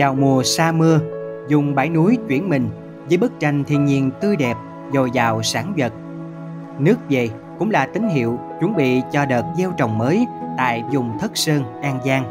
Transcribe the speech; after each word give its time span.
Vào 0.00 0.14
mùa 0.14 0.42
sa 0.42 0.72
mưa, 0.72 1.00
dùng 1.48 1.74
bãi 1.74 1.88
núi 1.88 2.18
chuyển 2.28 2.48
mình 2.48 2.68
với 3.08 3.18
bức 3.18 3.40
tranh 3.40 3.64
thiên 3.64 3.84
nhiên 3.84 4.10
tươi 4.20 4.36
đẹp, 4.36 4.56
dồi 4.92 5.10
dào 5.10 5.42
sản 5.42 5.72
vật. 5.76 5.92
Nước 6.78 6.96
về 7.08 7.28
cũng 7.58 7.70
là 7.70 7.86
tín 7.86 8.08
hiệu 8.08 8.38
chuẩn 8.60 8.76
bị 8.76 9.02
cho 9.12 9.26
đợt 9.26 9.44
gieo 9.58 9.72
trồng 9.76 9.98
mới 9.98 10.26
tại 10.58 10.84
vùng 10.92 11.18
Thất 11.18 11.36
Sơn, 11.36 11.64
An 11.82 11.98
Giang. 12.04 12.24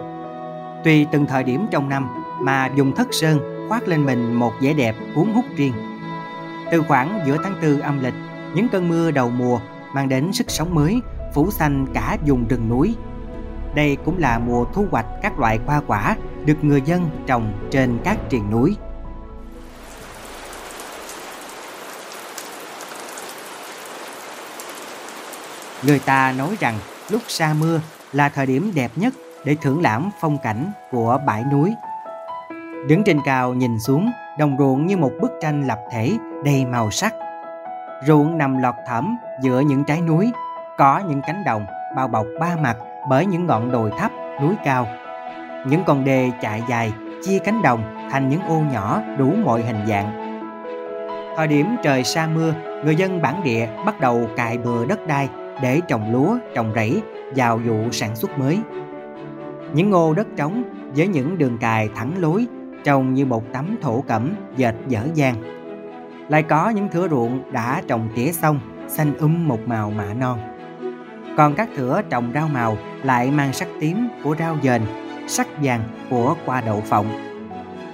Tùy 0.84 1.05
từng 1.11 1.25
thời 1.25 1.43
điểm 1.43 1.66
trong 1.71 1.89
năm 1.89 2.07
mà 2.42 2.70
vùng 2.78 2.96
Thất 2.96 3.07
Sơn 3.11 3.68
khoác 3.70 3.88
lên 3.88 4.06
mình 4.06 4.33
một 4.33 4.51
vẻ 4.61 4.74
đẹp 4.74 4.96
cuốn 5.15 5.25
hút 5.33 5.46
riêng. 5.56 5.74
Từ 6.71 6.82
khoảng 6.82 7.20
giữa 7.25 7.38
tháng 7.43 7.56
tư 7.61 7.79
âm 7.79 8.00
lịch, 8.04 8.15
những 8.56 8.68
cơn 8.70 8.89
mưa 8.89 9.11
đầu 9.11 9.29
mùa 9.29 9.60
mang 9.93 10.10
đến 10.10 10.33
sức 10.33 10.50
sống 10.50 10.75
mới, 10.75 11.01
phủ 11.33 11.51
xanh 11.51 11.86
cả 11.93 12.18
vùng 12.28 12.47
rừng 12.47 12.70
núi. 12.70 12.96
Đây 13.75 13.97
cũng 14.06 14.18
là 14.18 14.39
mùa 14.39 14.65
thu 14.74 14.86
hoạch 14.92 15.06
các 15.21 15.39
loại 15.39 15.60
hoa 15.65 15.82
quả 15.88 16.15
được 16.46 16.57
người 16.61 16.82
dân 16.82 17.10
trồng 17.28 17.54
trên 17.71 18.00
các 18.04 18.18
triền 18.29 18.52
núi. 18.52 18.75
Người 25.83 26.00
ta 26.00 26.33
nói 26.38 26.56
rằng 26.60 26.75
lúc 27.10 27.21
sa 27.28 27.54
mưa 27.60 27.82
là 28.11 28.30
thời 28.30 28.46
điểm 28.46 28.71
đẹp 28.75 28.92
nhất 28.96 29.14
để 29.46 29.56
thưởng 29.61 29.82
lãm 29.82 30.10
phong 30.21 30.38
cảnh 30.38 30.71
của 30.92 31.20
bãi 31.25 31.44
núi. 31.44 31.74
Đứng 32.88 33.03
trên 33.06 33.19
cao 33.25 33.53
nhìn 33.53 33.80
xuống, 33.80 34.11
đồng 34.39 34.56
ruộng 34.59 34.86
như 34.86 34.97
một 34.97 35.11
bức 35.22 35.31
tranh 35.42 35.67
lập 35.67 35.80
thể 35.92 36.17
đầy 36.45 36.66
màu 36.66 36.92
sắc. 36.92 37.14
Ruộng 38.08 38.38
nằm 38.38 38.58
lọt 38.58 38.75
thẳm 38.88 39.17
giữa 39.42 39.59
những 39.59 39.83
trái 39.88 40.02
núi, 40.02 40.31
có 40.78 41.02
những 41.09 41.22
cánh 41.28 41.44
đồng 41.45 41.66
bao 41.95 42.08
bọc 42.08 42.25
ba 42.39 42.56
mặt 42.61 42.78
bởi 43.09 43.25
những 43.25 43.45
ngọn 43.45 43.72
đồi 43.72 43.91
thấp, 44.00 44.11
núi 44.41 44.56
cao. 44.66 44.88
Những 45.67 45.83
con 45.85 46.05
đê 46.05 46.31
chạy 46.41 46.63
dài 46.69 46.93
chia 47.23 47.39
cánh 47.39 47.61
đồng 47.61 48.09
thành 48.11 48.29
những 48.29 48.41
ô 48.41 48.59
nhỏ 48.71 49.02
đủ 49.17 49.33
mọi 49.45 49.61
hình 49.61 49.88
dạng. 49.88 50.29
Thời 51.38 51.47
điểm 51.47 51.75
trời 51.83 52.03
sa 52.03 52.27
mưa, 52.35 52.53
người 52.85 52.95
dân 52.95 53.21
bản 53.21 53.43
địa 53.43 53.67
bắt 53.85 53.99
đầu 53.99 54.27
cài 54.35 54.57
bừa 54.57 54.85
đất 54.85 55.07
đai 55.07 55.29
để 55.61 55.81
trồng 55.88 56.11
lúa, 56.13 56.38
trồng 56.55 56.71
rẫy 56.75 57.01
vào 57.35 57.57
vụ 57.57 57.91
sản 57.91 58.16
xuất 58.16 58.39
mới. 58.39 58.59
Những 59.73 59.89
ngô 59.89 60.13
đất 60.13 60.27
trống 60.38 60.63
với 60.95 61.07
những 61.07 61.38
đường 61.38 61.57
cài 61.57 61.89
thẳng 61.95 62.11
lối 62.17 62.47
trông 62.83 63.13
như 63.13 63.25
một 63.25 63.44
tấm 63.53 63.75
thổ 63.81 64.03
cẩm 64.07 64.35
dệt 64.57 64.75
dở 64.88 65.01
dang. 65.13 65.35
Lại 66.29 66.44
có 66.44 66.69
những 66.69 66.89
thửa 66.89 67.07
ruộng 67.07 67.51
đã 67.51 67.81
trồng 67.88 68.09
tỉa 68.16 68.31
xong 68.31 68.59
xanh 68.88 69.17
um 69.17 69.47
một 69.47 69.59
màu 69.66 69.91
mạ 69.91 70.13
non. 70.13 70.39
Còn 71.38 71.55
các 71.55 71.69
thửa 71.75 72.01
trồng 72.09 72.31
rau 72.33 72.47
màu 72.47 72.77
lại 73.03 73.31
mang 73.31 73.53
sắc 73.53 73.67
tím 73.79 74.09
của 74.23 74.35
rau 74.39 74.57
dền, 74.63 74.81
sắc 75.30 75.47
vàng 75.63 75.83
của 76.09 76.35
qua 76.45 76.61
đậu 76.61 76.81
phộng. 76.81 77.08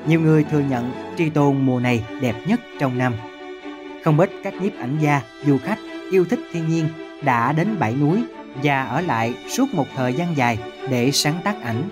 Nhiều 0.08 0.22
người 0.22 0.44
thừa 0.44 0.60
nhận 0.70 0.92
tri 1.18 1.30
tôn 1.30 1.66
mùa 1.66 1.80
này 1.80 2.06
đẹp 2.22 2.36
nhất 2.48 2.60
trong 2.80 2.98
năm. 2.98 3.14
Không 4.04 4.20
ít 4.20 4.30
các 4.44 4.54
nhiếp 4.54 4.80
ảnh 4.80 4.98
gia, 5.00 5.22
du 5.46 5.58
khách 5.58 5.80
yêu 6.12 6.26
thích 6.30 6.40
thiên 6.54 6.70
nhiên 6.70 6.88
đã 7.24 7.52
đến 7.52 7.76
bãi 7.80 7.96
núi 7.96 8.24
và 8.64 8.84
ở 8.84 9.02
lại 9.02 9.34
suốt 9.50 9.74
một 9.74 9.86
thời 9.96 10.14
gian 10.14 10.38
dài 10.38 10.60
để 10.90 11.12
sáng 11.12 11.36
tác 11.44 11.64
ảnh. 11.64 11.84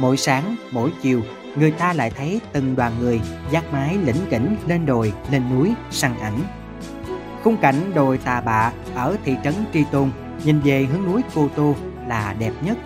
Mỗi 0.00 0.16
sáng, 0.16 0.56
mỗi 0.70 0.92
chiều, 1.02 1.22
người 1.56 1.70
ta 1.70 1.92
lại 1.92 2.10
thấy 2.10 2.40
từng 2.52 2.76
đoàn 2.76 2.92
người 3.00 3.20
dắt 3.50 3.64
mái 3.72 3.96
lĩnh 4.04 4.26
kỉnh 4.30 4.56
lên 4.66 4.86
đồi, 4.86 5.12
lên 5.30 5.42
núi 5.54 5.72
săn 5.90 6.18
ảnh. 6.20 6.38
Khung 7.42 7.56
cảnh 7.56 7.90
đồi 7.94 8.18
Tà 8.18 8.40
Bạ 8.40 8.72
ở 8.94 9.16
thị 9.24 9.36
trấn 9.44 9.54
Tri 9.72 9.84
Tôn 9.90 10.10
nhìn 10.44 10.60
về 10.60 10.84
hướng 10.84 11.04
núi 11.04 11.22
Cô 11.34 11.48
Tô 11.56 11.74
là 12.08 12.34
đẹp 12.38 12.52
nhất. 12.62 12.78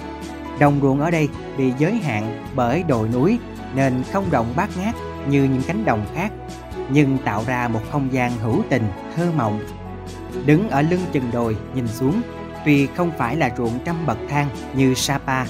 Đồng 0.62 0.78
ruộng 0.82 1.00
ở 1.00 1.10
đây 1.10 1.28
bị 1.58 1.72
giới 1.78 1.94
hạn 1.94 2.44
bởi 2.54 2.82
đồi 2.82 3.08
núi 3.08 3.38
nên 3.74 4.02
không 4.12 4.24
rộng 4.30 4.52
bát 4.56 4.70
ngát 4.76 4.94
như 5.28 5.44
những 5.44 5.62
cánh 5.66 5.84
đồng 5.84 6.04
khác, 6.14 6.32
nhưng 6.90 7.18
tạo 7.18 7.42
ra 7.46 7.68
một 7.68 7.80
không 7.90 8.12
gian 8.12 8.38
hữu 8.38 8.62
tình, 8.68 8.82
thơ 9.16 9.26
mộng 9.36 9.60
Đứng 10.46 10.70
ở 10.70 10.82
lưng 10.82 11.00
chừng 11.12 11.30
đồi 11.32 11.56
nhìn 11.74 11.88
xuống, 11.88 12.22
tuy 12.64 12.86
không 12.86 13.10
phải 13.18 13.36
là 13.36 13.50
ruộng 13.56 13.78
trăm 13.84 13.96
bậc 14.06 14.18
thang 14.28 14.48
như 14.74 14.94
Sapa, 14.94 15.44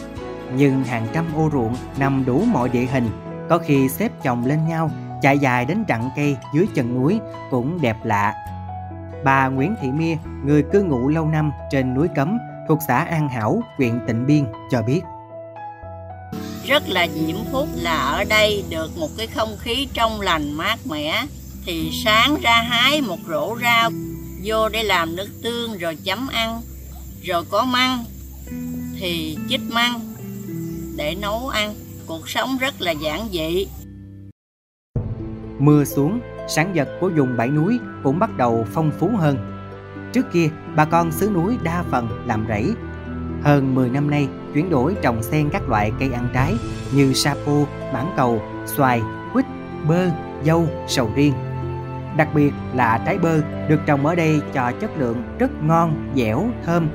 nhưng 0.57 0.85
hàng 0.85 1.07
trăm 1.13 1.25
ô 1.37 1.49
ruộng 1.53 1.75
nằm 1.99 2.25
đủ 2.25 2.45
mọi 2.53 2.69
địa 2.69 2.87
hình, 2.87 3.09
có 3.49 3.59
khi 3.59 3.89
xếp 3.89 4.13
chồng 4.23 4.47
lên 4.47 4.59
nhau, 4.69 4.91
chạy 5.23 5.39
dài 5.39 5.65
đến 5.65 5.85
rặng 5.89 6.11
cây 6.17 6.37
dưới 6.55 6.67
chân 6.75 6.95
núi 6.95 7.21
cũng 7.51 7.81
đẹp 7.81 7.97
lạ. 8.05 8.35
Bà 9.25 9.49
Nguyễn 9.49 9.75
Thị 9.83 9.89
Mia, 9.93 10.17
người 10.45 10.63
cư 10.63 10.83
ngụ 10.83 11.09
lâu 11.09 11.29
năm 11.29 11.51
trên 11.71 11.95
núi 11.95 12.09
Cấm 12.15 12.39
thuộc 12.69 12.79
xã 12.89 13.05
An 13.05 13.29
Hảo, 13.29 13.63
huyện 13.77 14.01
Tịnh 14.07 14.27
Biên 14.27 14.45
cho 14.71 14.83
biết. 14.83 15.01
Rất 16.67 16.83
là 16.89 17.07
diễm 17.15 17.37
phúc 17.53 17.69
là 17.75 17.97
ở 17.97 18.25
đây 18.25 18.65
được 18.71 18.99
một 18.99 19.09
cái 19.19 19.27
không 19.27 19.57
khí 19.61 19.89
trong 19.95 20.21
lành 20.21 20.53
mát 20.53 20.77
mẻ 20.85 21.27
thì 21.67 21.91
sáng 22.05 22.37
ra 22.43 22.63
hái 22.63 23.01
một 23.01 23.19
rổ 23.29 23.57
rau 23.63 23.91
vô 24.45 24.69
để 24.69 24.83
làm 24.83 25.17
nước 25.17 25.29
tương 25.43 25.79
rồi 25.79 25.97
chấm 26.05 26.29
ăn 26.33 26.61
rồi 27.23 27.45
có 27.51 27.65
măng 27.65 28.05
thì 28.99 29.39
chích 29.49 29.61
măng 29.71 30.01
để 30.97 31.15
nấu 31.23 31.49
ăn. 31.49 31.75
Cuộc 32.07 32.29
sống 32.29 32.59
rất 32.61 32.81
là 32.81 32.93
giản 32.93 33.29
dị. 33.33 33.67
Mưa 35.59 35.85
xuống 35.85 36.21
sản 36.49 36.73
vật 36.75 36.89
của 37.01 37.11
vùng 37.17 37.37
bãi 37.37 37.49
núi 37.49 37.79
cũng 38.05 38.19
bắt 38.19 38.37
đầu 38.37 38.67
phong 38.73 38.91
phú 38.99 39.11
hơn 39.19 39.37
trước 40.13 40.33
kia 40.33 40.49
bà 40.77 40.85
con 40.85 41.13
xứ 41.13 41.31
núi 41.35 41.59
đa 41.63 41.85
phần 41.91 42.09
làm 42.27 42.45
rẫy. 42.49 42.75
Hơn 43.43 43.75
10 43.75 43.91
năm 43.91 44.11
nay 44.11 44.29
chuyển 44.55 44.71
đổi 44.71 44.97
trồng 45.03 45.23
xen 45.23 45.51
các 45.51 45.69
loại 45.69 45.93
cây 45.99 46.11
ăn 46.13 46.29
trái 46.35 46.55
như 46.95 47.13
sapo, 47.13 47.53
mãng 47.93 48.13
cầu, 48.17 48.43
xoài, 48.67 49.03
quýt, 49.33 49.45
bơ, 49.89 50.07
dâu, 50.45 50.69
sầu 50.89 51.11
riêng. 51.15 51.33
Đặc 52.17 52.29
biệt 52.35 52.53
là 52.75 53.03
trái 53.07 53.19
bơ 53.19 53.41
được 53.69 53.81
trồng 53.87 54.07
ở 54.07 54.15
đây 54.15 54.41
cho 54.55 54.73
chất 54.81 54.91
lượng 54.99 55.23
rất 55.39 55.51
ngon, 55.63 56.13
dẻo, 56.17 56.49
thơm, 56.67 56.89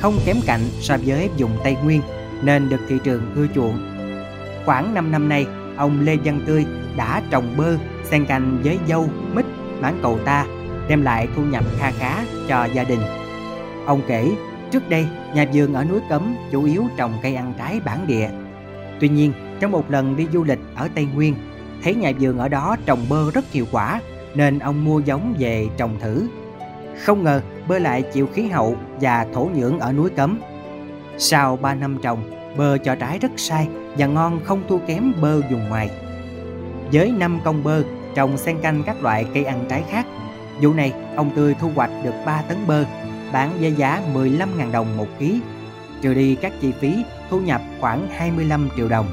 không 0.00 0.18
kém 0.26 0.36
cạnh 0.46 0.60
so 0.80 0.96
với 1.06 1.30
vùng 1.38 1.50
Tây 1.64 1.76
Nguyên 1.84 2.00
nên 2.42 2.68
được 2.68 2.80
thị 2.88 2.98
trường 3.04 3.34
ưa 3.34 3.46
chuộng. 3.54 3.78
Khoảng 4.66 4.94
5 4.94 5.12
năm 5.12 5.28
nay, 5.28 5.46
ông 5.76 6.00
Lê 6.00 6.16
Văn 6.24 6.40
Tươi 6.46 6.66
đã 6.96 7.22
trồng 7.30 7.54
bơ 7.56 7.76
xen 8.04 8.26
canh 8.26 8.60
với 8.64 8.78
dâu, 8.88 9.08
mít, 9.34 9.46
mãng 9.80 9.98
cầu 10.02 10.18
ta, 10.24 10.46
đem 10.88 11.02
lại 11.02 11.28
thu 11.36 11.42
nhập 11.42 11.64
kha 11.78 11.90
khá 11.90 12.24
cho 12.48 12.68
gia 12.74 12.84
đình. 12.84 13.00
Ông 13.86 14.02
kể, 14.06 14.30
trước 14.70 14.88
đây 14.88 15.06
nhà 15.34 15.46
vườn 15.52 15.74
ở 15.74 15.84
núi 15.84 16.00
Cấm 16.08 16.36
chủ 16.50 16.64
yếu 16.64 16.84
trồng 16.96 17.12
cây 17.22 17.34
ăn 17.34 17.52
trái 17.58 17.80
bản 17.84 18.06
địa. 18.06 18.30
Tuy 19.00 19.08
nhiên, 19.08 19.32
trong 19.60 19.70
một 19.70 19.90
lần 19.90 20.16
đi 20.16 20.26
du 20.32 20.44
lịch 20.44 20.58
ở 20.76 20.88
Tây 20.94 21.06
Nguyên, 21.14 21.34
thấy 21.82 21.94
nhà 21.94 22.12
vườn 22.20 22.38
ở 22.38 22.48
đó 22.48 22.76
trồng 22.86 23.06
bơ 23.08 23.30
rất 23.30 23.52
hiệu 23.52 23.64
quả 23.72 24.00
nên 24.34 24.58
ông 24.58 24.84
mua 24.84 24.98
giống 25.00 25.34
về 25.38 25.66
trồng 25.76 26.00
thử. 26.00 26.28
Không 27.04 27.24
ngờ 27.24 27.40
bơ 27.68 27.78
lại 27.78 28.02
chịu 28.02 28.26
khí 28.26 28.48
hậu 28.48 28.76
và 29.00 29.26
thổ 29.34 29.50
nhưỡng 29.54 29.78
ở 29.78 29.92
núi 29.92 30.10
Cấm. 30.10 30.40
Sau 31.18 31.56
3 31.56 31.74
năm 31.74 31.98
trồng, 32.02 32.30
bơ 32.56 32.78
cho 32.78 32.94
trái 32.94 33.18
rất 33.18 33.30
sai 33.36 33.68
và 33.98 34.06
ngon 34.06 34.40
không 34.44 34.62
thua 34.68 34.78
kém 34.78 35.12
bơ 35.20 35.40
dùng 35.50 35.68
ngoài. 35.68 35.90
Với 36.92 37.10
5 37.10 37.40
công 37.44 37.64
bơ 37.64 37.82
trồng 38.14 38.36
xen 38.36 38.58
canh 38.62 38.82
các 38.86 39.02
loại 39.02 39.26
cây 39.34 39.44
ăn 39.44 39.64
trái 39.68 39.84
khác, 39.90 40.06
vụ 40.60 40.72
này 40.72 40.92
ông 41.16 41.30
Tươi 41.36 41.54
thu 41.60 41.70
hoạch 41.74 41.90
được 42.04 42.14
3 42.26 42.42
tấn 42.48 42.66
bơ, 42.66 42.84
bán 43.32 43.52
với 43.60 43.72
giá 43.72 44.02
15.000 44.14 44.72
đồng 44.72 44.96
một 44.96 45.06
ký. 45.18 45.40
Trừ 46.02 46.14
đi 46.14 46.34
các 46.34 46.52
chi 46.60 46.72
phí, 46.80 46.94
thu 47.30 47.40
nhập 47.40 47.60
khoảng 47.80 48.08
25 48.16 48.68
triệu 48.76 48.88
đồng. 48.88 49.06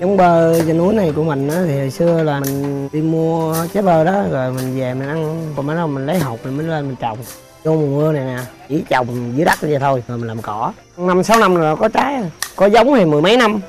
giống 0.00 0.16
bơ 0.16 0.60
trên 0.66 0.78
núi 0.78 0.94
này 0.94 1.12
của 1.16 1.22
mình 1.22 1.48
á, 1.48 1.62
thì 1.66 1.78
hồi 1.78 1.90
xưa 1.90 2.22
là 2.22 2.40
mình 2.40 2.88
đi 2.92 3.02
mua 3.02 3.54
trái 3.74 3.82
bơ 3.82 4.04
đó 4.04 4.22
rồi 4.30 4.52
mình 4.52 4.78
về 4.78 4.94
mình 4.94 5.08
ăn. 5.08 5.52
Còn 5.56 5.66
mới 5.66 5.76
đâu 5.76 5.86
mình 5.86 6.06
lấy 6.06 6.18
hột 6.18 6.40
mình 6.44 6.56
mới 6.56 6.66
lên 6.66 6.86
mình 6.86 6.96
trồng. 7.00 7.18
Vô 7.64 7.72
mùa 7.72 7.86
mưa 7.86 8.12
này 8.12 8.24
nè 8.24 8.38
chỉ 8.68 8.84
trồng 8.88 9.32
dưới 9.36 9.44
đất 9.44 9.58
vậy 9.60 9.78
thôi 9.80 10.02
rồi 10.08 10.18
mình 10.18 10.28
làm 10.28 10.42
cỏ. 10.42 10.72
Năm 10.96 11.22
sáu 11.22 11.38
năm 11.38 11.54
rồi 11.54 11.76
có 11.76 11.88
trái 11.88 12.22
có 12.56 12.66
giống 12.66 12.94
thì 12.94 13.04
mười 13.04 13.22
mấy 13.22 13.36
năm. 13.36 13.60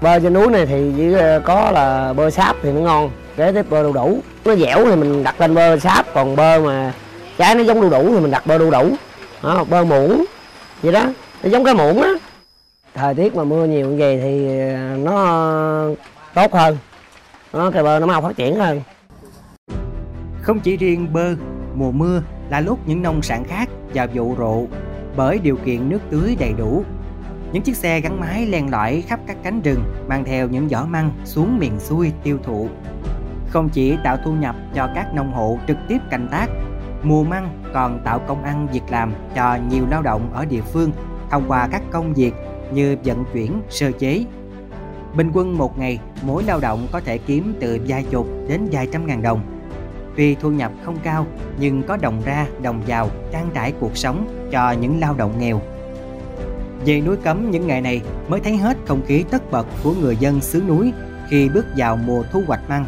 Bơ 0.00 0.20
trên 0.20 0.32
núi 0.32 0.46
này 0.46 0.66
thì 0.66 0.92
chỉ 0.96 1.12
ờ, 1.12 1.40
có 1.44 1.70
là 1.70 2.12
bơ 2.12 2.30
sáp 2.30 2.56
thì 2.62 2.72
nó 2.72 2.80
ngon 2.80 3.10
kế 3.40 3.52
tiếp 3.52 3.70
bơ 3.70 3.82
đu 3.82 3.92
đủ. 3.92 4.18
Nó 4.44 4.54
dẻo 4.54 4.84
thì 4.84 4.96
mình 4.96 5.24
đặt 5.24 5.40
lên 5.40 5.54
bơ 5.54 5.78
sáp 5.78 6.06
còn 6.14 6.36
bơ 6.36 6.60
mà 6.60 6.94
trái 7.38 7.54
nó 7.54 7.62
giống 7.62 7.80
đu 7.80 7.90
đủ 7.90 8.14
thì 8.14 8.20
mình 8.20 8.30
đặt 8.30 8.46
bơ 8.46 8.58
đu 8.58 8.70
đủ. 8.70 8.90
Đó, 9.42 9.64
bơ 9.70 9.84
muỗng 9.84 10.24
vậy 10.82 10.92
đó 10.92 11.06
nó 11.42 11.50
giống 11.50 11.64
cái 11.64 11.74
muỗng 11.74 12.02
á. 12.02 12.10
Thời 12.94 13.14
tiết 13.14 13.36
mà 13.36 13.44
mưa 13.44 13.64
nhiều 13.64 13.88
như 13.88 13.96
vậy 13.98 14.20
thì 14.22 14.58
à, 14.58 14.96
nó 14.98 15.14
tốt 16.34 16.52
hơn. 16.52 16.78
Nó 17.52 17.70
cây 17.70 17.82
bơ 17.82 17.98
nó 17.98 18.06
mau 18.06 18.22
phát 18.22 18.36
triển 18.36 18.56
hơn. 18.56 18.82
Không 20.42 20.60
chỉ 20.60 20.76
riêng 20.76 21.12
bơ 21.12 21.34
mùa 21.74 21.90
mưa 21.90 22.22
là 22.50 22.60
lúc 22.60 22.78
những 22.86 23.02
nông 23.02 23.22
sản 23.22 23.44
khác 23.44 23.68
vào 23.94 24.06
vụ 24.14 24.34
rộ 24.38 24.64
bởi 25.16 25.38
điều 25.38 25.56
kiện 25.56 25.88
nước 25.88 26.00
tưới 26.10 26.36
đầy 26.40 26.52
đủ. 26.58 26.84
Những 27.52 27.62
chiếc 27.62 27.76
xe 27.76 28.00
gắn 28.00 28.20
máy 28.20 28.46
len 28.46 28.70
lỏi 28.70 29.04
khắp 29.08 29.20
các 29.26 29.36
cánh 29.42 29.60
rừng 29.60 29.82
mang 30.08 30.24
theo 30.24 30.48
những 30.48 30.68
giỏ 30.68 30.84
măng 30.88 31.10
xuống 31.24 31.58
miền 31.58 31.72
xuôi 31.78 32.12
tiêu 32.22 32.38
thụ 32.44 32.68
không 33.50 33.68
chỉ 33.68 33.96
tạo 34.04 34.16
thu 34.24 34.32
nhập 34.32 34.56
cho 34.74 34.88
các 34.94 35.14
nông 35.14 35.32
hộ 35.32 35.58
trực 35.68 35.76
tiếp 35.88 35.98
canh 36.10 36.28
tác 36.30 36.46
mùa 37.02 37.24
măng 37.24 37.62
còn 37.74 38.00
tạo 38.04 38.18
công 38.18 38.42
ăn 38.42 38.66
việc 38.72 38.82
làm 38.90 39.12
cho 39.34 39.58
nhiều 39.70 39.84
lao 39.90 40.02
động 40.02 40.30
ở 40.32 40.44
địa 40.44 40.60
phương 40.60 40.92
thông 41.30 41.44
qua 41.48 41.68
các 41.72 41.82
công 41.90 42.14
việc 42.14 42.34
như 42.72 42.96
vận 43.04 43.24
chuyển, 43.32 43.62
sơ 43.68 43.92
chế. 43.92 44.24
Bình 45.16 45.30
quân 45.34 45.58
một 45.58 45.78
ngày, 45.78 45.98
mỗi 46.22 46.44
lao 46.44 46.60
động 46.60 46.86
có 46.92 47.00
thể 47.00 47.18
kiếm 47.18 47.54
từ 47.60 47.78
vài 47.86 48.04
chục 48.10 48.26
đến 48.48 48.68
vài 48.72 48.88
trăm 48.92 49.06
ngàn 49.06 49.22
đồng. 49.22 49.40
Tuy 50.16 50.34
thu 50.34 50.50
nhập 50.50 50.72
không 50.84 50.96
cao, 51.02 51.26
nhưng 51.58 51.82
có 51.82 51.96
đồng 51.96 52.22
ra, 52.24 52.46
đồng 52.62 52.82
vào, 52.86 53.08
trang 53.32 53.50
trải 53.54 53.72
cuộc 53.80 53.96
sống 53.96 54.48
cho 54.50 54.72
những 54.72 55.00
lao 55.00 55.14
động 55.14 55.38
nghèo. 55.38 55.60
Về 56.86 57.00
núi 57.00 57.16
Cấm 57.16 57.50
những 57.50 57.66
ngày 57.66 57.80
này 57.80 58.02
mới 58.28 58.40
thấy 58.40 58.56
hết 58.56 58.76
không 58.86 59.02
khí 59.06 59.24
tất 59.30 59.50
bật 59.50 59.66
của 59.84 59.94
người 60.00 60.16
dân 60.16 60.40
xứ 60.40 60.62
núi 60.68 60.92
khi 61.28 61.48
bước 61.48 61.66
vào 61.76 61.96
mùa 61.96 62.22
thu 62.32 62.42
hoạch 62.46 62.68
măng. 62.68 62.84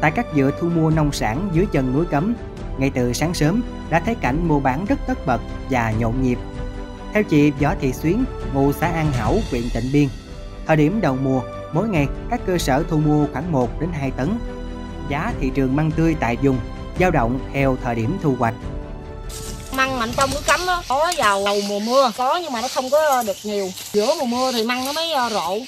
Tại 0.00 0.10
các 0.10 0.26
vựa 0.34 0.50
thu 0.60 0.68
mua 0.68 0.90
nông 0.90 1.12
sản 1.12 1.48
dưới 1.52 1.66
chân 1.72 1.92
núi 1.92 2.04
Cấm, 2.10 2.34
ngay 2.78 2.90
từ 2.94 3.12
sáng 3.12 3.34
sớm 3.34 3.62
đã 3.90 4.02
thấy 4.06 4.14
cảnh 4.14 4.48
mua 4.48 4.60
bán 4.60 4.84
rất 4.84 4.98
tất 5.06 5.26
bật 5.26 5.40
và 5.70 5.92
nhộn 5.98 6.22
nhịp. 6.22 6.38
Theo 7.12 7.22
chị 7.22 7.50
Võ 7.50 7.74
Thị 7.80 7.92
Xuyến, 7.92 8.24
ngụ 8.54 8.72
xã 8.72 8.86
An 8.86 9.12
Hảo, 9.12 9.38
huyện 9.50 9.62
Tịnh 9.74 9.92
Biên, 9.92 10.08
thời 10.66 10.76
điểm 10.76 11.00
đầu 11.00 11.16
mùa, 11.22 11.40
mỗi 11.72 11.88
ngày 11.88 12.06
các 12.30 12.40
cơ 12.46 12.58
sở 12.58 12.84
thu 12.90 12.96
mua 12.98 13.26
khoảng 13.32 13.52
1 13.52 13.80
đến 13.80 13.90
2 13.92 14.10
tấn. 14.10 14.38
Giá 15.08 15.32
thị 15.40 15.50
trường 15.54 15.76
măng 15.76 15.90
tươi 15.90 16.16
tại 16.20 16.36
vùng 16.42 16.58
dao 17.00 17.10
động 17.10 17.38
theo 17.52 17.76
thời 17.84 17.94
điểm 17.94 18.18
thu 18.22 18.36
hoạch. 18.38 18.54
Măng 19.72 19.98
mạnh 19.98 20.10
trong 20.16 20.30
nước 20.30 20.40
cấm 20.46 20.60
đó, 20.66 20.82
có 20.88 21.12
vào 21.16 21.42
đầu 21.44 21.60
mùa 21.68 21.80
mưa, 21.80 22.12
có 22.16 22.36
nhưng 22.42 22.52
mà 22.52 22.60
nó 22.62 22.68
không 22.68 22.90
có 22.90 23.22
được 23.26 23.36
nhiều. 23.44 23.70
Giữa 23.92 24.14
mùa 24.18 24.26
mưa 24.26 24.52
thì 24.52 24.64
măng 24.64 24.84
nó 24.84 24.92
mới 24.92 25.12
ờ, 25.12 25.30
rộ. 25.30 25.58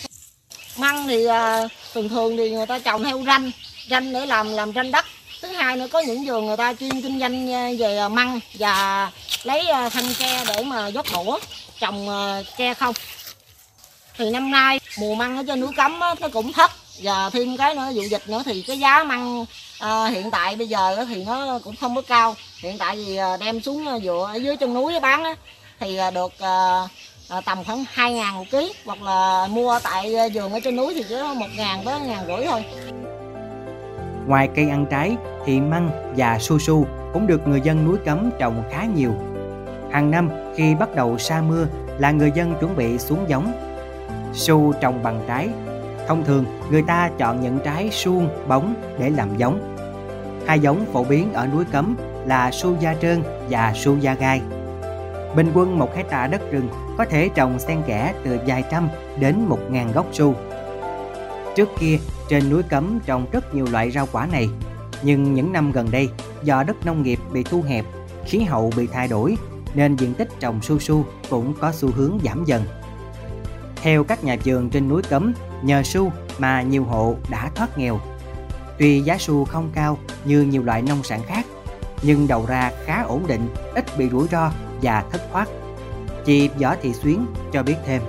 Măng 0.76 1.06
thì 1.06 1.24
ờ, 1.24 1.68
thường 1.94 2.08
thường 2.08 2.36
thì 2.36 2.50
người 2.50 2.66
ta 2.66 2.78
trồng 2.78 3.04
theo 3.04 3.22
ranh, 3.26 3.50
ranh 3.90 4.12
để 4.12 4.26
làm 4.26 4.52
làm 4.52 4.72
ranh 4.72 4.90
đất. 4.90 5.04
Thứ 5.42 5.48
hai 5.48 5.76
nữa 5.76 5.86
có 5.92 6.00
những 6.00 6.26
vườn 6.26 6.46
người 6.46 6.56
ta 6.56 6.74
chuyên 6.74 7.02
kinh 7.02 7.20
doanh 7.20 7.52
ờ, 7.52 7.74
về 7.78 8.08
măng 8.08 8.40
và 8.54 9.10
lấy 9.42 9.66
ờ, 9.66 9.88
thanh 9.88 10.14
tre 10.14 10.44
để 10.48 10.64
mà 10.64 10.88
dốc 10.88 11.06
đũa 11.12 11.38
trồng 11.80 12.08
ờ, 12.08 12.44
tre 12.58 12.74
không. 12.74 12.94
Thì 14.16 14.30
năm 14.30 14.50
nay 14.50 14.80
mùa 14.98 15.14
măng 15.14 15.36
ở 15.36 15.42
trên 15.46 15.60
núi 15.60 15.72
cấm 15.76 16.00
á, 16.00 16.14
nó 16.20 16.28
cũng 16.28 16.52
thấp 16.52 16.70
và 17.02 17.30
thêm 17.30 17.56
cái 17.56 17.74
nữa 17.74 17.90
vụ 17.94 18.02
dịch 18.02 18.28
nữa 18.28 18.42
thì 18.44 18.62
cái 18.62 18.78
giá 18.78 19.04
măng 19.04 19.44
à, 19.78 20.06
hiện 20.06 20.30
tại 20.30 20.56
bây 20.56 20.68
giờ 20.68 21.04
thì 21.08 21.24
nó 21.24 21.58
cũng 21.64 21.76
không 21.76 21.94
có 21.94 22.02
cao 22.02 22.36
hiện 22.58 22.78
tại 22.78 22.96
thì 22.96 23.18
đem 23.40 23.60
xuống 23.60 24.00
dựa 24.04 24.28
ở 24.32 24.36
dưới 24.36 24.56
chân 24.56 24.74
núi 24.74 25.00
bán 25.00 25.24
á, 25.24 25.34
thì 25.80 25.98
được 26.14 26.32
à, 26.38 27.40
tầm 27.44 27.64
khoảng 27.64 27.84
2 27.92 28.12
ngàn 28.12 28.34
một 28.34 28.44
ký 28.50 28.72
hoặc 28.84 29.02
là 29.02 29.46
mua 29.50 29.78
tại 29.82 30.14
vườn 30.34 30.52
ở 30.52 30.60
trên 30.60 30.76
núi 30.76 30.94
thì 30.94 31.02
chỉ 31.08 31.14
có 31.20 31.34
1 31.34 31.46
ngàn 31.56 31.82
tới 31.84 32.00
ngàn 32.00 32.24
rưỡi 32.26 32.46
thôi 32.46 32.64
Ngoài 34.26 34.48
cây 34.54 34.68
ăn 34.68 34.86
trái 34.86 35.16
thì 35.44 35.60
măng 35.60 35.90
và 36.16 36.38
su 36.38 36.58
su 36.58 36.86
cũng 37.12 37.26
được 37.26 37.48
người 37.48 37.60
dân 37.60 37.84
núi 37.84 37.96
Cấm 38.04 38.30
trồng 38.38 38.62
khá 38.70 38.84
nhiều. 38.84 39.12
Hàng 39.90 40.10
năm 40.10 40.30
khi 40.56 40.74
bắt 40.74 40.94
đầu 40.94 41.18
sa 41.18 41.42
mưa 41.48 41.66
là 41.98 42.10
người 42.10 42.32
dân 42.34 42.54
chuẩn 42.60 42.76
bị 42.76 42.98
xuống 42.98 43.24
giống. 43.28 43.52
Su 44.32 44.72
trồng 44.80 45.02
bằng 45.02 45.20
trái. 45.28 45.48
Thông 46.08 46.24
thường 46.24 46.44
người 46.70 46.82
ta 46.82 47.10
chọn 47.18 47.40
những 47.40 47.58
trái 47.64 47.88
suông, 47.90 48.28
bóng 48.48 48.74
để 48.98 49.10
làm 49.10 49.36
giống. 49.36 49.76
Hai 50.46 50.60
giống 50.60 50.84
phổ 50.92 51.04
biến 51.04 51.32
ở 51.32 51.46
núi 51.46 51.64
Cấm 51.72 51.96
là 52.26 52.50
su 52.50 52.76
da 52.80 52.94
trơn 52.94 53.22
và 53.50 53.72
su 53.74 53.96
da 53.96 54.14
gai. 54.14 54.40
Bình 55.36 55.50
quân 55.54 55.78
một 55.78 55.96
hecta 55.96 56.26
đất 56.26 56.50
rừng 56.50 56.68
có 56.98 57.04
thể 57.04 57.28
trồng 57.34 57.58
xen 57.58 57.82
kẽ 57.86 58.12
từ 58.24 58.38
vài 58.46 58.64
trăm 58.70 58.88
đến 59.20 59.36
một 59.48 59.58
ngàn 59.70 59.92
gốc 59.92 60.06
su. 60.12 60.34
Trước 61.56 61.68
kia, 61.78 61.98
trên 62.28 62.50
núi 62.50 62.62
Cấm 62.62 63.00
trồng 63.06 63.26
rất 63.32 63.54
nhiều 63.54 63.66
loại 63.70 63.90
rau 63.90 64.06
quả 64.12 64.26
này, 64.32 64.48
nhưng 65.02 65.34
những 65.34 65.52
năm 65.52 65.72
gần 65.72 65.90
đây, 65.90 66.08
do 66.42 66.62
đất 66.62 66.86
nông 66.86 67.02
nghiệp 67.02 67.18
bị 67.32 67.42
thu 67.42 67.62
hẹp, 67.62 67.84
khí 68.26 68.40
hậu 68.40 68.72
bị 68.76 68.86
thay 68.86 69.08
đổi, 69.08 69.36
nên 69.74 69.96
diện 69.96 70.14
tích 70.14 70.28
trồng 70.40 70.62
su 70.62 70.78
su 70.78 71.04
cũng 71.30 71.54
có 71.60 71.72
xu 71.72 71.90
hướng 71.90 72.18
giảm 72.24 72.44
dần. 72.44 72.62
Theo 73.76 74.04
các 74.04 74.24
nhà 74.24 74.36
vườn 74.44 74.70
trên 74.70 74.88
núi 74.88 75.02
Cấm, 75.02 75.34
nhờ 75.62 75.82
su 75.82 76.12
mà 76.38 76.62
nhiều 76.62 76.84
hộ 76.84 77.16
đã 77.30 77.50
thoát 77.54 77.78
nghèo. 77.78 78.00
Tuy 78.78 79.00
giá 79.00 79.18
su 79.18 79.44
không 79.44 79.70
cao 79.74 79.98
như 80.24 80.42
nhiều 80.42 80.62
loại 80.62 80.82
nông 80.82 81.02
sản 81.02 81.20
khác, 81.26 81.46
nhưng 82.02 82.28
đầu 82.28 82.46
ra 82.48 82.72
khá 82.84 83.02
ổn 83.02 83.26
định, 83.26 83.48
ít 83.74 83.84
bị 83.98 84.08
rủi 84.08 84.28
ro 84.28 84.52
và 84.82 85.04
thất 85.12 85.22
thoát. 85.32 85.48
Chị 86.24 86.48
Võ 86.48 86.74
Thị 86.82 86.92
Xuyến 86.92 87.26
cho 87.52 87.62
biết 87.62 87.76
thêm 87.86 88.02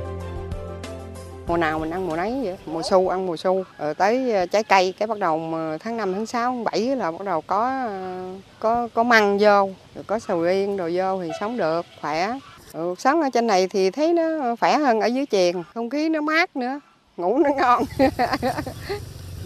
mùa 1.48 1.58
nào 1.58 1.80
mình 1.80 1.90
ăn 1.90 2.08
mùa 2.08 2.16
nấy 2.16 2.42
vậy? 2.44 2.58
Mùa 2.66 2.82
su 2.82 3.08
ăn 3.08 3.26
mùa 3.26 3.38
su 3.38 3.54
rồi 3.54 3.66
ờ, 3.78 3.94
tới 3.94 4.34
ờ, 4.34 4.46
trái 4.46 4.64
cây 4.64 4.94
cái 5.00 5.08
bắt 5.08 5.20
đầu 5.20 5.40
tháng 5.80 5.98
5, 5.98 6.14
tháng 6.14 6.26
6, 6.26 6.52
tháng 6.52 6.64
7 6.64 6.82
là 6.96 7.12
bắt 7.12 7.22
đầu 7.26 7.42
có 7.42 7.86
ờ, 7.88 8.24
có 8.60 8.88
có 8.94 9.04
măng 9.04 9.38
vô 9.38 9.70
rồi 9.96 10.04
có 10.08 10.20
sầu 10.20 10.42
riêng 10.42 10.78
đồ 10.78 10.90
vô 10.94 11.22
thì 11.22 11.30
sống 11.40 11.58
được 11.58 11.86
khỏe. 12.02 12.28
Ừ, 12.74 12.80
cuộc 12.80 13.00
sống 13.00 13.22
ở 13.22 13.30
trên 13.34 13.48
này 13.48 13.68
thì 13.68 13.92
thấy 13.92 14.14
nó 14.14 14.56
khỏe 14.60 14.78
hơn 14.78 15.02
ở 15.02 15.08
dưới 15.08 15.26
chèn 15.32 15.64
không 15.74 15.90
khí 15.90 16.10
nó 16.10 16.22
mát 16.22 16.56
nữa 16.56 16.80
ngủ 17.18 17.38
nó 17.38 17.50
ngon. 17.50 17.84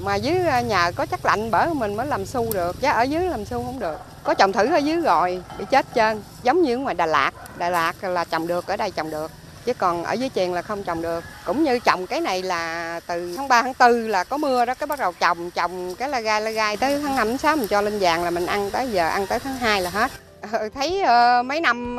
Mà 0.04 0.16
dưới 0.16 0.36
nhà 0.68 0.92
có 0.92 1.06
chắc 1.06 1.26
lạnh 1.26 1.52
bởi 1.52 1.74
mình 1.74 1.96
mới 1.96 2.08
làm 2.08 2.26
su 2.26 2.54
được 2.54 2.82
chứ 2.82 2.88
ở 2.88 3.02
dưới 3.02 3.26
làm 3.26 3.46
su 3.46 3.64
không 3.64 3.80
được. 3.80 3.98
Có 4.24 4.34
trồng 4.34 4.52
thử 4.52 4.72
ở 4.72 4.78
dưới 4.78 5.02
rồi 5.02 5.44
bị 5.60 5.66
chết 5.72 5.86
trơn 5.96 6.22
giống 6.44 6.62
như 6.62 6.78
ngoài 6.78 6.96
Đà 6.96 7.06
Lạt. 7.06 7.32
Đà 7.58 7.70
Lạt 7.70 8.04
là 8.04 8.26
trồng 8.26 8.48
được 8.48 8.68
ở 8.68 8.78
đây 8.78 8.92
trồng 8.92 9.10
được 9.10 9.32
chứ 9.68 9.74
còn 9.74 10.04
ở 10.04 10.14
dưới 10.14 10.30
chèn 10.36 10.52
là 10.52 10.62
không 10.62 10.84
trồng 10.84 11.02
được. 11.02 11.24
Cũng 11.46 11.64
như 11.64 11.80
trồng 11.80 12.08
cái 12.08 12.22
này 12.22 12.44
là 12.44 13.00
từ 13.08 13.34
tháng 13.38 13.48
3 13.48 13.62
tháng 13.62 13.74
4 13.80 14.08
là 14.08 14.24
có 14.24 14.38
mưa 14.38 14.66
đó 14.66 14.74
cái 14.74 14.88
bắt 14.88 15.00
đầu 15.00 15.14
trồng 15.20 15.52
trồng 15.52 15.96
cái 15.96 16.10
là 16.10 16.20
gai 16.20 16.42
la 16.42 16.52
gai 16.52 16.78
tới 16.78 17.00
tháng 17.04 17.16
5 17.16 17.28
tháng 17.28 17.38
6 17.38 17.56
mình 17.56 17.68
cho 17.68 17.82
lên 17.82 18.00
vàng 18.00 18.24
là 18.24 18.30
mình 18.30 18.46
ăn 18.46 18.70
tới 18.72 18.90
giờ 18.92 19.08
ăn 19.08 19.28
tới 19.28 19.40
tháng 19.40 19.58
2 19.58 19.82
là 19.82 19.90
hết. 19.90 20.12
Ờ, 20.52 20.70
thấy 20.70 21.02
uh, 21.04 21.46
mấy 21.46 21.62
năm 21.62 21.96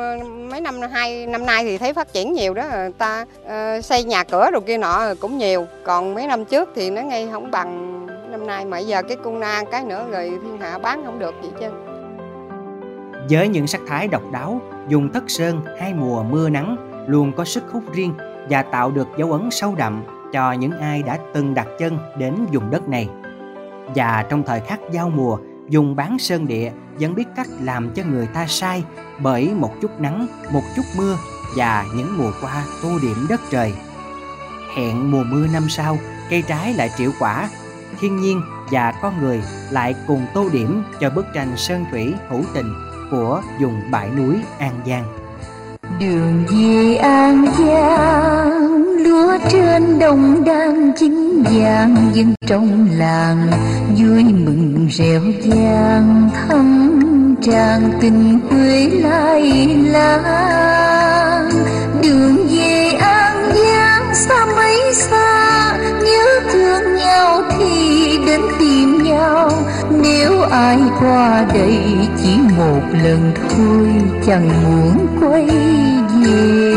mấy 0.49 0.61
năm 0.61 0.81
hai 0.91 1.25
năm 1.25 1.45
nay 1.45 1.63
thì 1.63 1.77
thấy 1.77 1.93
phát 1.93 2.13
triển 2.13 2.33
nhiều 2.33 2.53
đó. 2.53 2.63
Người 2.71 2.91
ta 2.97 3.25
uh, 3.41 3.85
xây 3.85 4.03
nhà 4.03 4.23
cửa 4.23 4.49
rồi 4.51 4.61
kia 4.67 4.77
nọ 4.77 5.13
cũng 5.19 5.37
nhiều. 5.37 5.67
Còn 5.83 6.13
mấy 6.13 6.27
năm 6.27 6.45
trước 6.45 6.69
thì 6.75 6.89
nó 6.89 7.01
ngay 7.01 7.27
không 7.31 7.51
bằng. 7.51 8.05
Năm 8.31 8.47
nay 8.47 8.65
mà 8.65 8.79
giờ 8.79 9.03
cái 9.03 9.17
cung 9.23 9.39
na 9.39 9.63
cái 9.71 9.83
nữa 9.83 10.05
rồi 10.11 10.31
thiên 10.43 10.57
hạ 10.61 10.77
bán 10.77 11.05
không 11.05 11.19
được 11.19 11.35
gì 11.43 11.49
chứ 11.59 11.67
với 13.29 13.47
những 13.47 13.67
sắc 13.67 13.81
thái 13.87 14.07
độc 14.07 14.21
đáo 14.31 14.61
dùng 14.87 15.09
thất 15.13 15.23
sơn 15.27 15.61
hai 15.79 15.93
mùa 15.93 16.23
mưa 16.23 16.49
nắng 16.49 16.88
luôn 17.09 17.31
có 17.33 17.45
sức 17.45 17.63
hút 17.71 17.83
riêng 17.93 18.13
và 18.49 18.63
tạo 18.63 18.91
được 18.91 19.07
dấu 19.17 19.31
ấn 19.31 19.51
sâu 19.51 19.75
đậm 19.75 20.03
cho 20.33 20.51
những 20.51 20.71
ai 20.71 21.03
đã 21.03 21.17
từng 21.33 21.53
đặt 21.53 21.67
chân 21.79 21.97
đến 22.17 22.35
vùng 22.53 22.69
đất 22.71 22.89
này. 22.89 23.09
Và 23.95 24.25
trong 24.29 24.43
thời 24.43 24.59
khắc 24.59 24.79
giao 24.91 25.09
mùa, 25.09 25.37
dùng 25.69 25.95
bán 25.95 26.19
sơn 26.19 26.47
địa 26.47 26.71
vẫn 26.99 27.15
biết 27.15 27.27
cách 27.35 27.47
làm 27.61 27.89
cho 27.93 28.03
người 28.03 28.27
ta 28.27 28.45
sai 28.47 28.83
bởi 29.19 29.53
một 29.53 29.71
chút 29.81 29.99
nắng, 29.99 30.27
một 30.53 30.63
chút 30.75 30.85
mưa 30.97 31.15
và 31.55 31.85
những 31.95 32.17
mùa 32.17 32.31
qua 32.41 32.63
tô 32.83 32.89
điểm 33.01 33.25
đất 33.29 33.41
trời. 33.51 33.73
Hẹn 34.75 35.11
mùa 35.11 35.23
mưa 35.23 35.47
năm 35.53 35.69
sau, 35.69 35.97
cây 36.29 36.43
trái 36.47 36.73
lại 36.73 36.89
triệu 36.97 37.11
quả, 37.19 37.49
thiên 37.99 38.17
nhiên 38.17 38.41
và 38.71 38.93
con 39.01 39.21
người 39.21 39.41
lại 39.71 39.95
cùng 40.07 40.25
tô 40.33 40.49
điểm 40.53 40.83
cho 40.99 41.09
bức 41.09 41.25
tranh 41.33 41.57
sơn 41.57 41.85
thủy 41.91 42.13
hữu 42.29 42.41
tình 42.53 42.73
của 43.11 43.41
vùng 43.61 43.81
bãi 43.91 44.09
núi 44.09 44.35
An 44.59 44.73
Giang 44.85 45.28
đường 45.99 46.45
về 46.47 46.95
an 46.95 47.45
giang, 47.59 48.83
lúa 48.97 49.37
trên 49.51 49.99
đồng 49.99 50.43
đang 50.45 50.91
chín 50.99 51.43
vàng, 51.43 52.11
dân 52.13 52.33
trong 52.47 52.87
làng 52.97 53.47
vui 53.97 54.23
mừng 54.23 54.87
reo 54.91 55.21
vang 55.45 56.29
thắm 56.33 56.89
tràn 57.41 57.91
tình 58.01 58.39
quê 58.49 58.89
lai 58.89 59.67
lang. 59.83 61.49
Đường 62.03 62.47
về 62.47 62.91
an 62.99 63.51
giang, 63.55 64.15
xa 64.15 64.45
mấy 64.55 64.93
xa, 64.93 65.77
nhớ 66.03 66.39
thương 66.53 66.95
nhau 66.95 67.41
thì 67.59 68.17
đến 68.25 68.41
tìm 68.59 69.03
nhau 69.03 69.51
nếu 70.09 70.41
ai 70.41 70.79
qua 70.99 71.45
đây 71.53 71.77
chỉ 72.23 72.37
một 72.57 72.81
lần 73.03 73.31
thôi, 73.49 73.87
chẳng 74.25 74.49
muốn 74.63 75.07
quay 75.21 75.45
về. 76.23 76.73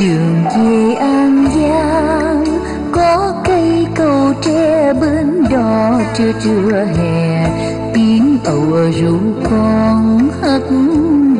Đường 0.00 0.44
về 0.56 0.94
an 0.94 1.48
giang, 1.54 2.44
có 2.92 3.32
cây 3.44 3.86
cầu 3.94 4.32
tre 4.42 4.92
bên 4.92 5.44
đò 5.50 6.00
trưa 6.18 6.32
trưa 6.44 6.84
hè. 6.96 7.50
Tiếng 7.94 8.38
ầu 8.44 8.92
ru 9.00 9.18
con 9.50 10.28
hất 10.42 10.62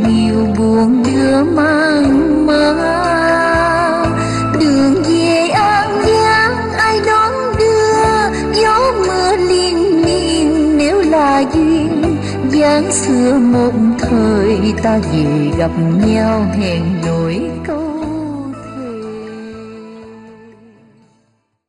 nhiều 0.09 0.47
buồn 0.59 1.03
đưa 1.05 1.45
mang 1.45 2.47
mang 2.47 3.16
tháng 12.76 12.92
xưa 12.92 13.38
một 13.38 13.73
thời 13.99 14.59
ta 14.83 14.99
về 14.99 15.50
gặp 15.59 15.71
nhau 16.06 16.47
hẹn 16.59 16.83
đổi 17.06 17.50
câu 17.66 17.86